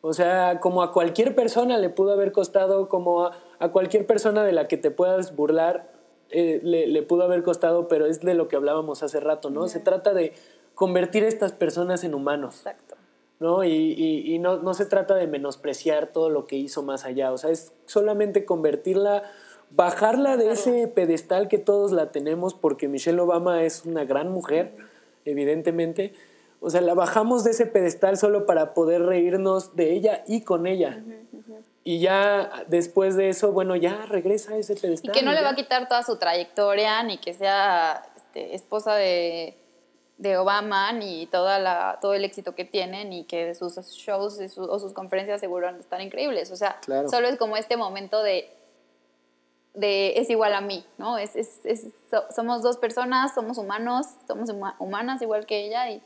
[0.02, 4.52] o sea, como a cualquier persona le pudo haber costado, como a, cualquier persona de
[4.52, 5.90] la que te puedas burlar,
[6.30, 9.66] eh, le, pudo haber costado, pero es de lo que hablábamos hace rato, ¿no?
[9.68, 10.32] Se trata de
[10.74, 12.58] convertir a estas personas en humanos.
[12.58, 12.89] Exacto.
[13.40, 13.64] ¿No?
[13.64, 17.72] Y, no, se trata de menospreciar todo lo que hizo más allá, o sea, es
[17.86, 19.24] solamente convertirla,
[19.70, 24.76] bajarla de ese pedestal que todos la tenemos, porque Michelle Obama es una gran mujer,
[25.24, 26.12] evidentemente,
[26.60, 30.66] o sea, la bajamos de ese pedestal solo para poder reírnos de ella y con
[30.66, 31.02] ella.
[31.82, 35.10] Y ya después de eso, bueno, ya regresa a ese pedestal.
[35.10, 38.94] Y que no le va a quitar toda su trayectoria, ni que sea este, esposa
[38.96, 39.56] de
[40.20, 44.78] de Obama ni toda la, todo el éxito que tienen y que sus shows o
[44.78, 46.50] sus conferencias seguro estar increíbles.
[46.50, 46.78] O sea,
[47.10, 48.50] solo es como este momento de,
[49.72, 51.16] de es igual a mí, ¿no?
[51.16, 51.86] Es, es, es,
[52.36, 56.02] somos dos personas, somos humanos, somos humanas igual que ella y,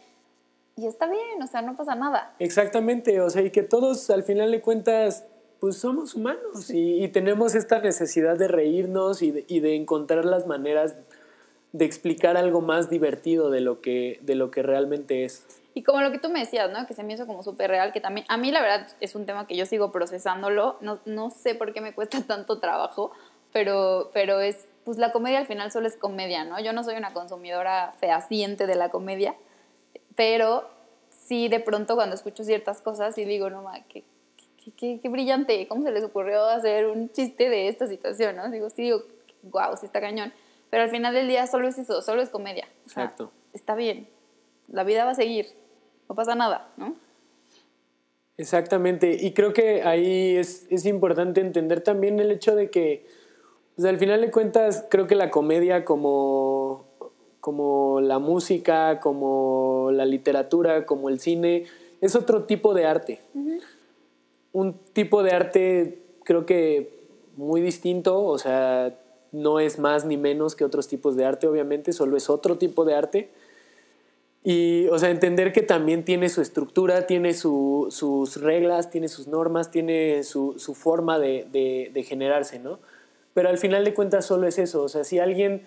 [0.76, 2.36] y está bien, o sea, no pasa nada.
[2.38, 5.24] Exactamente, o sea, y que todos al final de cuentas
[5.58, 10.24] pues somos humanos y, y, tenemos esta necesidad de reírnos y de, y de encontrar
[10.24, 10.94] las maneras
[11.74, 15.44] de explicar algo más divertido de lo que, de lo que realmente es.
[15.74, 16.86] Y como lo que tú me decías, ¿no?
[16.86, 19.26] Que se me hizo como súper real, que también, a mí la verdad es un
[19.26, 23.10] tema que yo sigo procesándolo, no, no sé por qué me cuesta tanto trabajo,
[23.52, 26.60] pero, pero es, pues la comedia al final solo es comedia, ¿no?
[26.60, 29.34] Yo no soy una consumidora fehaciente de la comedia,
[30.14, 30.70] pero
[31.10, 34.04] sí de pronto cuando escucho ciertas cosas y digo, no, ma, qué,
[34.76, 38.48] qué, qué, brillante, ¿cómo se les ocurrió hacer un chiste de esta situación, ¿no?
[38.48, 39.02] Digo, sí, digo,
[39.42, 40.32] wow, sí está cañón.
[40.74, 42.66] Pero al final del día solo es eso, solo es comedia.
[42.84, 43.30] Exacto.
[43.52, 44.08] está bien.
[44.66, 45.46] La vida va a seguir.
[46.08, 46.96] No pasa nada, ¿no?
[48.38, 49.16] Exactamente.
[49.20, 53.06] Y creo que ahí es, es importante entender también el hecho de que,
[53.76, 56.86] pues al final de cuentas, creo que la comedia como,
[57.38, 61.66] como la música, como la literatura, como el cine,
[62.00, 63.20] es otro tipo de arte.
[64.50, 66.90] Un tipo de arte creo que
[67.36, 68.98] muy distinto, o sea,
[69.34, 72.84] no es más ni menos que otros tipos de arte, obviamente, solo es otro tipo
[72.84, 73.30] de arte.
[74.42, 79.70] Y, o sea, entender que también tiene su estructura, tiene sus reglas, tiene sus normas,
[79.70, 81.46] tiene su, forma de,
[81.92, 82.78] de, generarse, ¿no?
[83.32, 84.82] Pero al final de cuentas solo es eso.
[84.82, 85.62] O sea, si alguien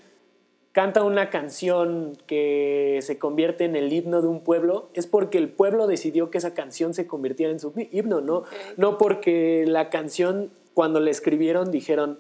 [0.74, 5.50] canta una canción que se convierte en el himno de un pueblo, es porque el
[5.50, 8.44] pueblo decidió que esa canción se convirtiera en su himno, ¿no?
[8.78, 12.20] No porque la canción, cuando la escribieron, dijeron,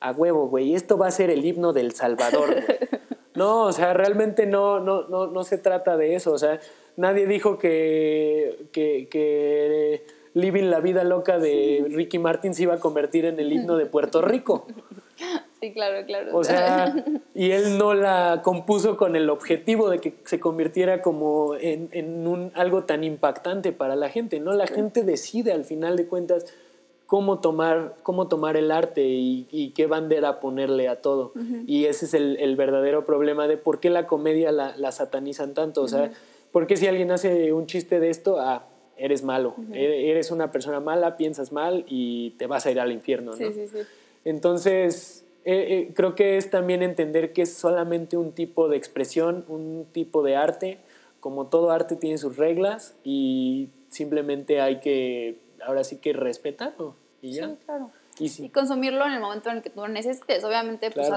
[0.00, 2.56] a huevo, güey, esto va a ser el himno del Salvador.
[3.38, 6.32] No, o sea, realmente no, no, no, no se trata de eso.
[6.32, 6.58] O sea,
[6.96, 13.26] nadie dijo que, que, Living la Vida Loca de Ricky Martin se iba a convertir
[13.26, 14.66] en el himno de Puerto Rico.
[15.60, 16.36] Sí, claro, claro.
[16.36, 16.92] O sea,
[17.34, 22.26] y él no la compuso con el objetivo de que se convirtiera como en, en
[22.26, 24.52] un, algo tan impactante para la gente, ¿no?
[24.52, 26.46] La gente decide al final de cuentas
[27.08, 31.32] cómo tomar, cómo tomar el arte y, qué bandera ponerle a todo.
[31.66, 35.80] Y ese es el, verdadero problema de por qué la comedia la, satanizan tanto.
[35.80, 36.12] O sea,
[36.52, 38.66] ¿por qué si alguien hace un chiste de esto, ah,
[38.98, 42.92] eres malo, e, eres una persona mala, piensas mal y te vas a ir al
[42.92, 43.38] infierno, ¿no?
[43.38, 43.78] Sí, sí, sí.
[44.26, 49.46] Entonces, eh, eh, creo que es también entender que es solamente un tipo de expresión,
[49.48, 50.78] un tipo de arte.
[51.20, 57.32] Como todo arte tiene sus reglas y simplemente hay que ahora sí que respetarlo y
[57.32, 57.48] ya.
[57.48, 57.90] Sí, claro.
[58.20, 60.42] Y, consumirlo en el momento en el que tú lo necesites.
[60.42, 61.08] Obviamente, pues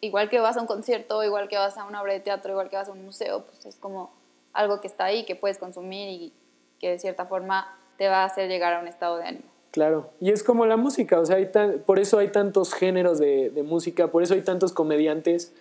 [0.00, 2.68] igual que vas a un concierto, igual que vas a una obra de teatro, igual
[2.68, 4.12] que vas a un museo, pues es como
[4.52, 6.32] algo que está ahí, que puedes consumir y
[6.80, 9.44] que de cierta forma te va a hacer llegar a un estado de ánimo.
[9.70, 11.50] Claro, y es como la música, o sea, hay
[11.84, 15.52] por eso hay tantos géneros de, de música, por eso hay tantos comediantes.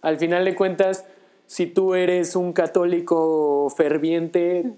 [0.00, 1.04] Al final de cuentas,
[1.46, 4.72] si tú eres un católico ferviente,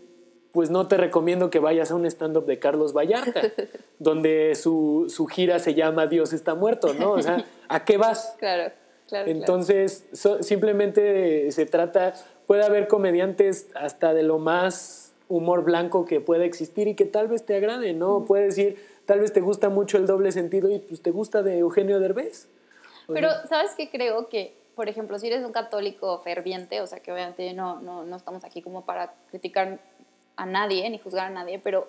[0.55, 3.43] pues no te recomiendo que vayas a un stand-up de Carlos Vallarta,
[3.99, 7.11] donde su, gira se llama Dios está muerto, ¿no?
[7.11, 8.37] O sea, ¿a qué vas?
[8.45, 8.73] Claro,
[9.09, 9.31] claro.
[9.31, 10.05] Entonces,
[10.41, 12.15] simplemente se trata,
[12.47, 17.27] puede haber comediantes hasta de lo más humor blanco que pueda existir y que tal
[17.27, 18.25] vez te agrade, ¿no?
[18.25, 21.59] Puede decir, tal vez te gusta mucho el doble sentido y pues te gusta de
[21.59, 22.47] Eugenio Derbez.
[23.09, 27.13] Pero, ¿sabes qué creo que por ejemplo, si eres un católico ferviente, o sea que
[27.13, 29.79] obviamente no, no, no, estamos aquí como para criticar
[30.37, 31.89] a nadie ni juzgar a nadie, pero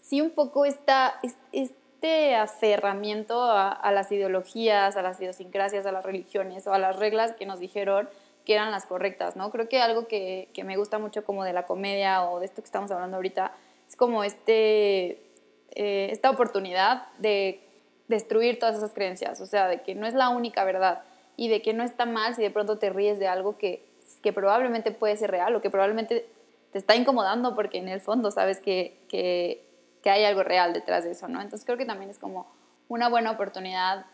[0.00, 1.18] sí un poco esta,
[1.52, 7.32] este aferramiento a, las ideologías, a las idiosincrasias, a las religiones o a las reglas
[7.32, 8.08] que nos dijeron
[8.44, 9.50] que eran las correctas, ¿no?
[9.50, 12.60] Creo que algo que, que me gusta mucho como de la comedia o de esto
[12.60, 13.52] que estamos hablando ahorita
[13.88, 15.22] es como este,
[15.70, 17.60] eh, esta oportunidad de
[18.08, 21.02] destruir todas esas creencias, o sea, de que no es la única verdad
[21.36, 23.82] y de que no está mal si de pronto te ríes de algo que,
[24.22, 26.26] que probablemente puede ser real o que probablemente
[26.74, 29.64] te está incomodando porque en el fondo sabes que, que,
[30.02, 31.40] que, hay algo real detrás de eso, ¿no?
[31.40, 32.52] Entonces creo que también es como
[32.88, 34.06] una buena oportunidad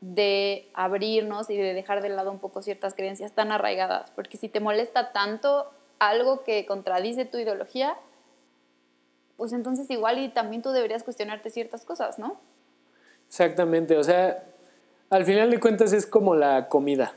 [0.00, 4.48] de abrirnos y de dejar de lado un poco ciertas creencias tan arraigadas, porque si
[4.48, 7.98] te molesta tanto algo que contradice tu ideología,
[9.36, 12.40] pues entonces igual y también tú deberías cuestionarte ciertas cosas, ¿no?
[13.28, 14.42] Exactamente, o sea,
[15.10, 17.12] al final de cuentas es como la comida.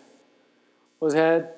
[1.00, 1.56] O sea,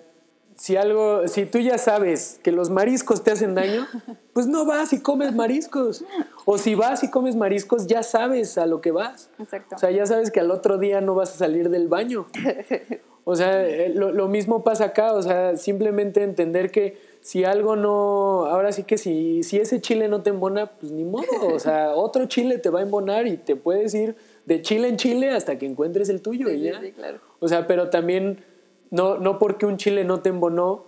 [0.62, 3.88] si algo, si tú ya sabes que los mariscos te hacen daño,
[4.34, 6.06] pues no vas y comes mariscos.
[6.46, 9.32] O si vas y comes mariscos, ya sabes a lo que vas.
[9.40, 9.76] Exacto.
[9.76, 12.28] O sea, ya sabes que al otro día no vas a salir del baño.
[13.24, 17.76] O sea, eh, lo, lo mismo pasa acá, o sea, simplemente entender que si algo
[17.76, 21.60] no, ahora sí que si, si ese chile no te embona, pues ni modo, o
[21.60, 24.16] sea, otro chile te va a embonar y te puedes ir
[24.48, 26.80] de chile en chile hasta que encuentres el tuyo Sí, y sí, ya.
[26.82, 27.20] sí, claro.
[27.40, 28.44] O sea, pero también
[28.92, 30.86] no, no porque un chile no te embonó,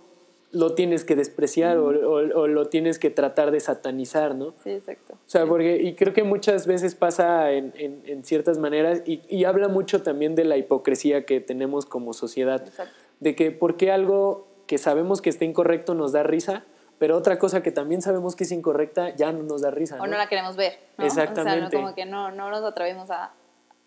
[0.52, 4.54] lo tienes que despreciar o, o- o lo tienes que tratar de satanizar, ¿no?
[4.62, 5.14] Sí, exacto.
[5.14, 9.20] O sea, porque, y creo que muchas veces pasa en, en- en ciertas maneras y,
[9.28, 12.62] y habla mucho también de la hipocresía que tenemos como sociedad.
[12.64, 12.94] Exacto.
[13.18, 16.62] De que por qué algo que sabemos que está incorrecto nos da risa,
[16.98, 19.96] pero otra cosa que también sabemos que es incorrecta ya no nos da risa.
[19.96, 20.12] O ¿no?
[20.12, 20.74] no la queremos ver.
[20.98, 21.06] ¿no?
[21.06, 21.76] O sea, Exactamente.
[21.76, 23.32] no, como que no, no nos atrevemos a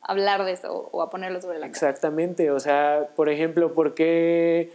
[0.01, 1.65] hablar de eso o a ponerlo sobre la.
[1.67, 4.71] Exactamente, o sea, por ejemplo, ¿por qué?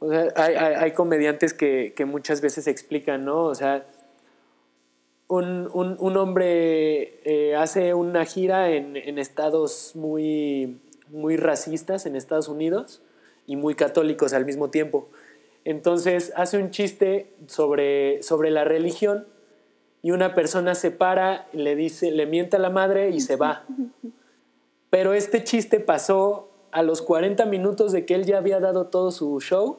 [0.00, 3.44] O sea, hay, hay- hay comediantes que, que muchas veces explican, ¿no?
[3.44, 3.86] O sea,
[5.28, 12.16] un, un- un hombre eh, hace una gira en, en estados muy, muy racistas en
[12.16, 13.00] Estados Unidos
[13.46, 15.08] y muy católicos al mismo tiempo.
[15.64, 19.26] Entonces hace un chiste sobre, sobre la religión
[20.02, 23.64] y una persona se para, le dice, le mienta a la madre y se va.
[24.94, 29.10] Pero este chiste pasó a los 40 minutos de que él ya había dado todo
[29.10, 29.78] su show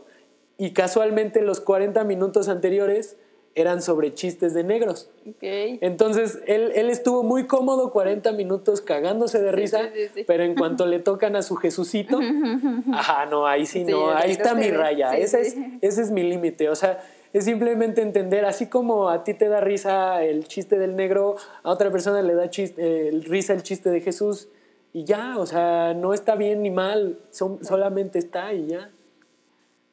[0.58, 3.16] y casualmente los 40 minutos anteriores
[3.54, 5.10] eran sobre chistes de negros.
[5.26, 5.38] Ok.
[5.40, 10.24] Entonces él, él estuvo muy cómodo 40 minutos cagándose de risa, sí, sí, sí.
[10.28, 12.20] pero en cuanto le tocan a su Jesucito,
[12.94, 15.40] ajá, no, ahí sí, no, ahí está mi raya, ese.
[15.40, 17.02] Es, ese es mi límite, o sea,
[17.32, 21.70] es simplemente entender, así como a ti te da risa el chiste del negro, a
[21.70, 24.50] otra persona le da eh, risa el chiste de Jesús
[24.96, 28.90] y ya, o sea, no está bien ni mal, son- solamente está y ya.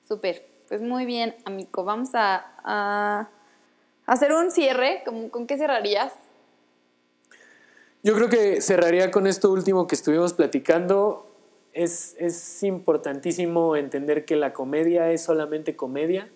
[0.06, 0.46] Súper.
[0.68, 1.82] Pues muy bien, amigo.
[1.82, 3.28] Vamos a, a
[4.06, 5.02] hacer un cierre.
[5.04, 6.12] ¿Con, ¿Con qué cerrarías?
[8.04, 11.26] Yo creo que cerraría con esto último que estuvimos platicando.
[11.72, 16.30] Es, es importantísimo entender que la comedia es solamente comedia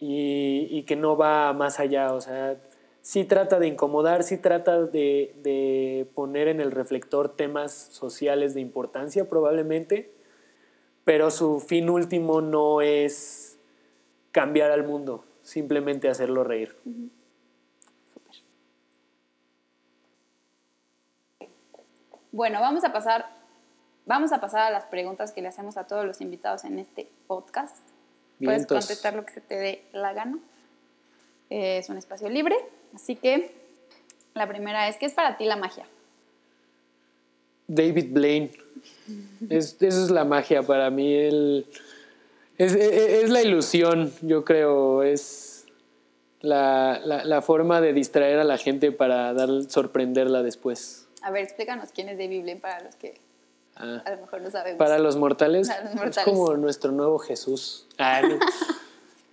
[0.00, 2.12] y, y que no va más allá.
[2.12, 2.56] O sea,
[3.06, 8.60] sí trata de incomodar, sí trata de, de poner en el reflector temas sociales de
[8.60, 10.12] importancia probablemente,
[11.04, 13.60] pero su fin último no es
[14.32, 16.76] cambiar al mundo, simplemente hacerlo reír.
[22.32, 23.26] Bueno, vamos a pasar,
[24.04, 27.08] vamos a pasar a las preguntas que le hacemos a todos los invitados en este
[27.28, 27.86] podcast.
[28.42, 30.40] Puedes contestar lo que se te dé la gana.
[31.50, 32.56] Eh, es un espacio libre,
[32.96, 33.52] así que
[34.34, 35.86] la primera es, ¿qué es para ti la magia?
[37.68, 38.50] David Blaine.
[39.50, 41.14] Es, eso es la magia para mí.
[41.14, 41.66] El,
[42.58, 45.02] es, es- es la ilusión, yo creo.
[45.02, 45.66] Es
[46.40, 51.06] la, la- la forma de distraer a la gente para dar, sorprenderla después.
[51.22, 53.20] A ver, explícanos quién es David Blaine para los que
[53.78, 54.78] Ah, a lo mejor no sabemos.
[54.78, 56.24] Para los mortales, Para los es mortales.
[56.24, 57.86] como nuestro nuevo Jesús.
[57.98, 58.38] Ah, no.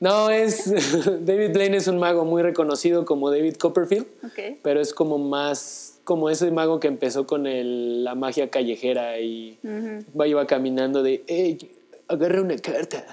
[0.04, 0.66] No, es
[1.26, 4.58] David Blaine es un mago muy reconocido como David Copperfield, Ok.
[4.62, 9.58] pero es como más como ese mago que empezó con el- la magia callejera y
[10.20, 11.58] va iba caminando de, hey,
[12.10, 13.06] agarra una carta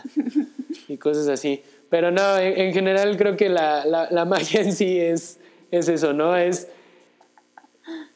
[0.89, 1.63] y cosas así.
[1.89, 5.39] Pero no, en, en general creo que la, la- la magia en sí es,
[5.71, 6.37] es eso, ¿no?
[6.37, 6.67] Es,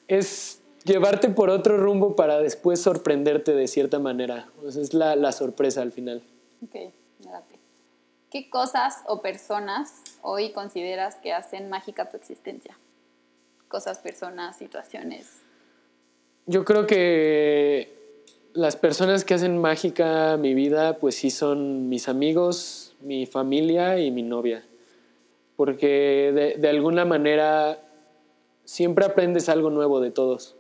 [0.08, 4.48] es llevarte por otro rumbo para después sorprenderte de cierta manera.
[4.66, 6.22] Es la, la sorpresa al final.
[6.64, 6.74] Ok,
[7.20, 7.53] me.
[8.34, 12.76] ¿Qué cosas o personas hoy consideras que hacen mágica tu existencia?
[13.68, 15.40] Cosas, personas, situaciones.
[16.46, 17.96] Yo creo que
[18.52, 24.10] las personas que hacen mágica mi vida, pues sí son mis amigos, mi familia y
[24.10, 24.66] mi novia.
[25.54, 27.78] Porque de, de alguna manera
[28.64, 30.56] siempre aprendes algo nuevo de todos.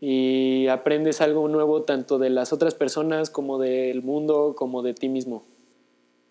[0.00, 5.08] Y aprendes algo nuevo tanto de las otras personas como del mundo, como de ti
[5.08, 5.42] mismo.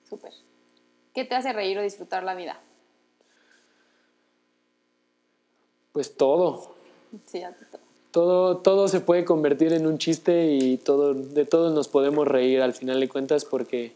[0.08, 0.47] Súper.
[1.18, 2.59] ¿Qué te hace reír o disfrutar la vida?
[5.91, 6.76] Pues todo,
[7.26, 7.82] Sí, a ti todo.
[8.11, 12.61] todo, todo se puede convertir en un chiste y todo, de todos nos podemos reír
[12.61, 13.93] al final de cuentas porque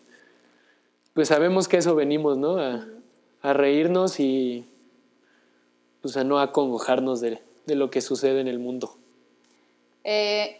[1.14, 2.58] pues sabemos que eso venimos, ¿no?
[2.58, 2.88] A,
[3.44, 4.66] a reírnos y
[6.02, 8.96] pues a no acongojarnos de, de lo que sucede en el mundo.
[10.04, 10.60] Eh,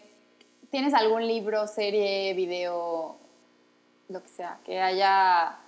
[0.70, 3.16] ¿Tienes algún libro, serie, video,
[4.08, 5.58] lo que sea, que haya,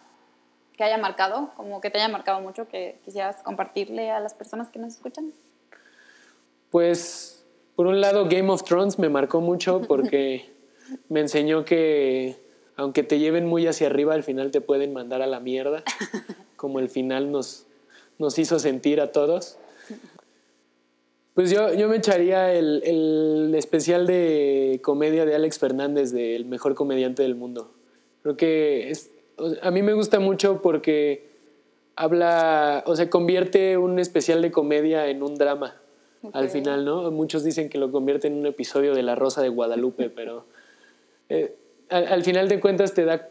[0.77, 4.71] que haya marcado, como que te haya marcado mucho, que quisieras compartirle a las personas
[4.71, 5.33] que nos escuchan?
[6.71, 7.45] Pues
[7.77, 10.53] por un lado Game of Thrones me marcó mucho porque
[11.09, 12.37] me enseñó que
[12.77, 15.85] aunque te lleven muy hacia arriba, al final te pueden mandar a la mierda,
[16.57, 17.67] como el final nos,
[18.19, 19.59] nos hizo sentir a todos.
[21.35, 26.75] Pues yo, yo me echaría el, el especial de comedia de Alex Fernández, del mejor
[26.75, 27.73] comediante del mundo.
[28.23, 29.11] Creo que es,
[29.63, 31.29] a mí me gusta mucho porque
[31.97, 35.81] habla, o sea, convierte un especial de comedia en un drama
[36.33, 37.11] al final, ¿no?
[37.11, 40.47] Muchos dicen que lo convierte en un episodio de La Rosa de Guadalupe, pero
[41.29, 41.55] eh,
[41.91, 43.29] al, al final de cuentas te da,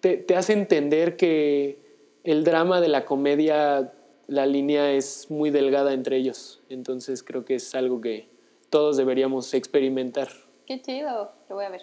[0.00, 1.78] te, te hace entender que
[2.24, 3.92] el drama de la comedia,
[4.28, 6.60] la línea es muy delgada entre ellos.
[6.68, 8.28] Entonces creo que es algo que
[8.70, 10.28] todos deberíamos experimentar.
[10.66, 11.82] Qué chido, lo voy a ver.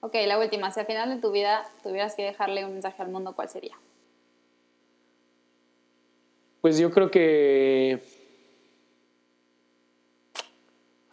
[0.00, 0.70] Ok, la última.
[0.70, 3.76] Si al final de tu vida tuvieras que dejarle un mensaje al mundo, ¿cuál sería?
[6.60, 8.02] Pues yo creo que.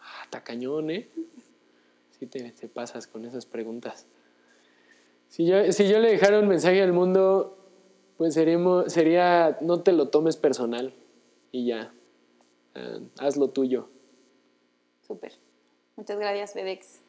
[0.00, 1.08] Ah, está cañón, ¿eh?
[2.18, 4.06] Sí, te, te pasas con esas preguntas.
[5.28, 7.58] Si yo, si yo le dejara un mensaje al mundo,
[8.16, 10.94] pues seríamos, sería: no te lo tomes personal
[11.52, 11.92] y ya.
[12.74, 13.90] Ah, haz lo tuyo.
[15.06, 15.32] Súper.
[15.96, 17.00] Muchas gracias, FedEx.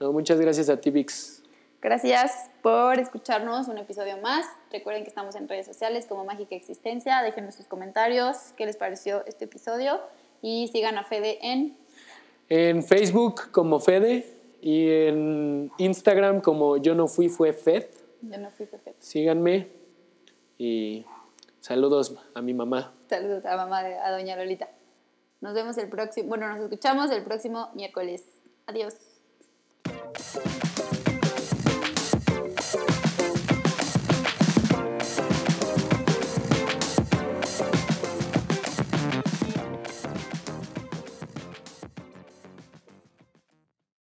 [0.00, 1.42] No, muchas gracias a ti, Vix.
[1.82, 4.46] Gracias por escucharnos un episodio más.
[4.72, 7.20] Recuerden que estamos en redes sociales como Mágica Existencia.
[7.22, 10.00] Déjenos sus comentarios, qué les pareció este episodio.
[10.40, 11.76] Y sigan a Fede en
[12.48, 14.24] En Facebook como Fede
[14.62, 17.84] y en Instagram como Yo no fui, fue Fed.
[18.22, 18.98] Yo no fui perfecto.
[19.00, 19.68] Síganme
[20.56, 21.04] y
[21.60, 22.94] saludos a mi mamá.
[23.10, 24.70] Saludos a mamá de a doña Lolita.
[25.42, 28.24] Nos vemos el próximo, bueno, nos escuchamos el próximo miércoles.
[28.66, 29.09] Adiós.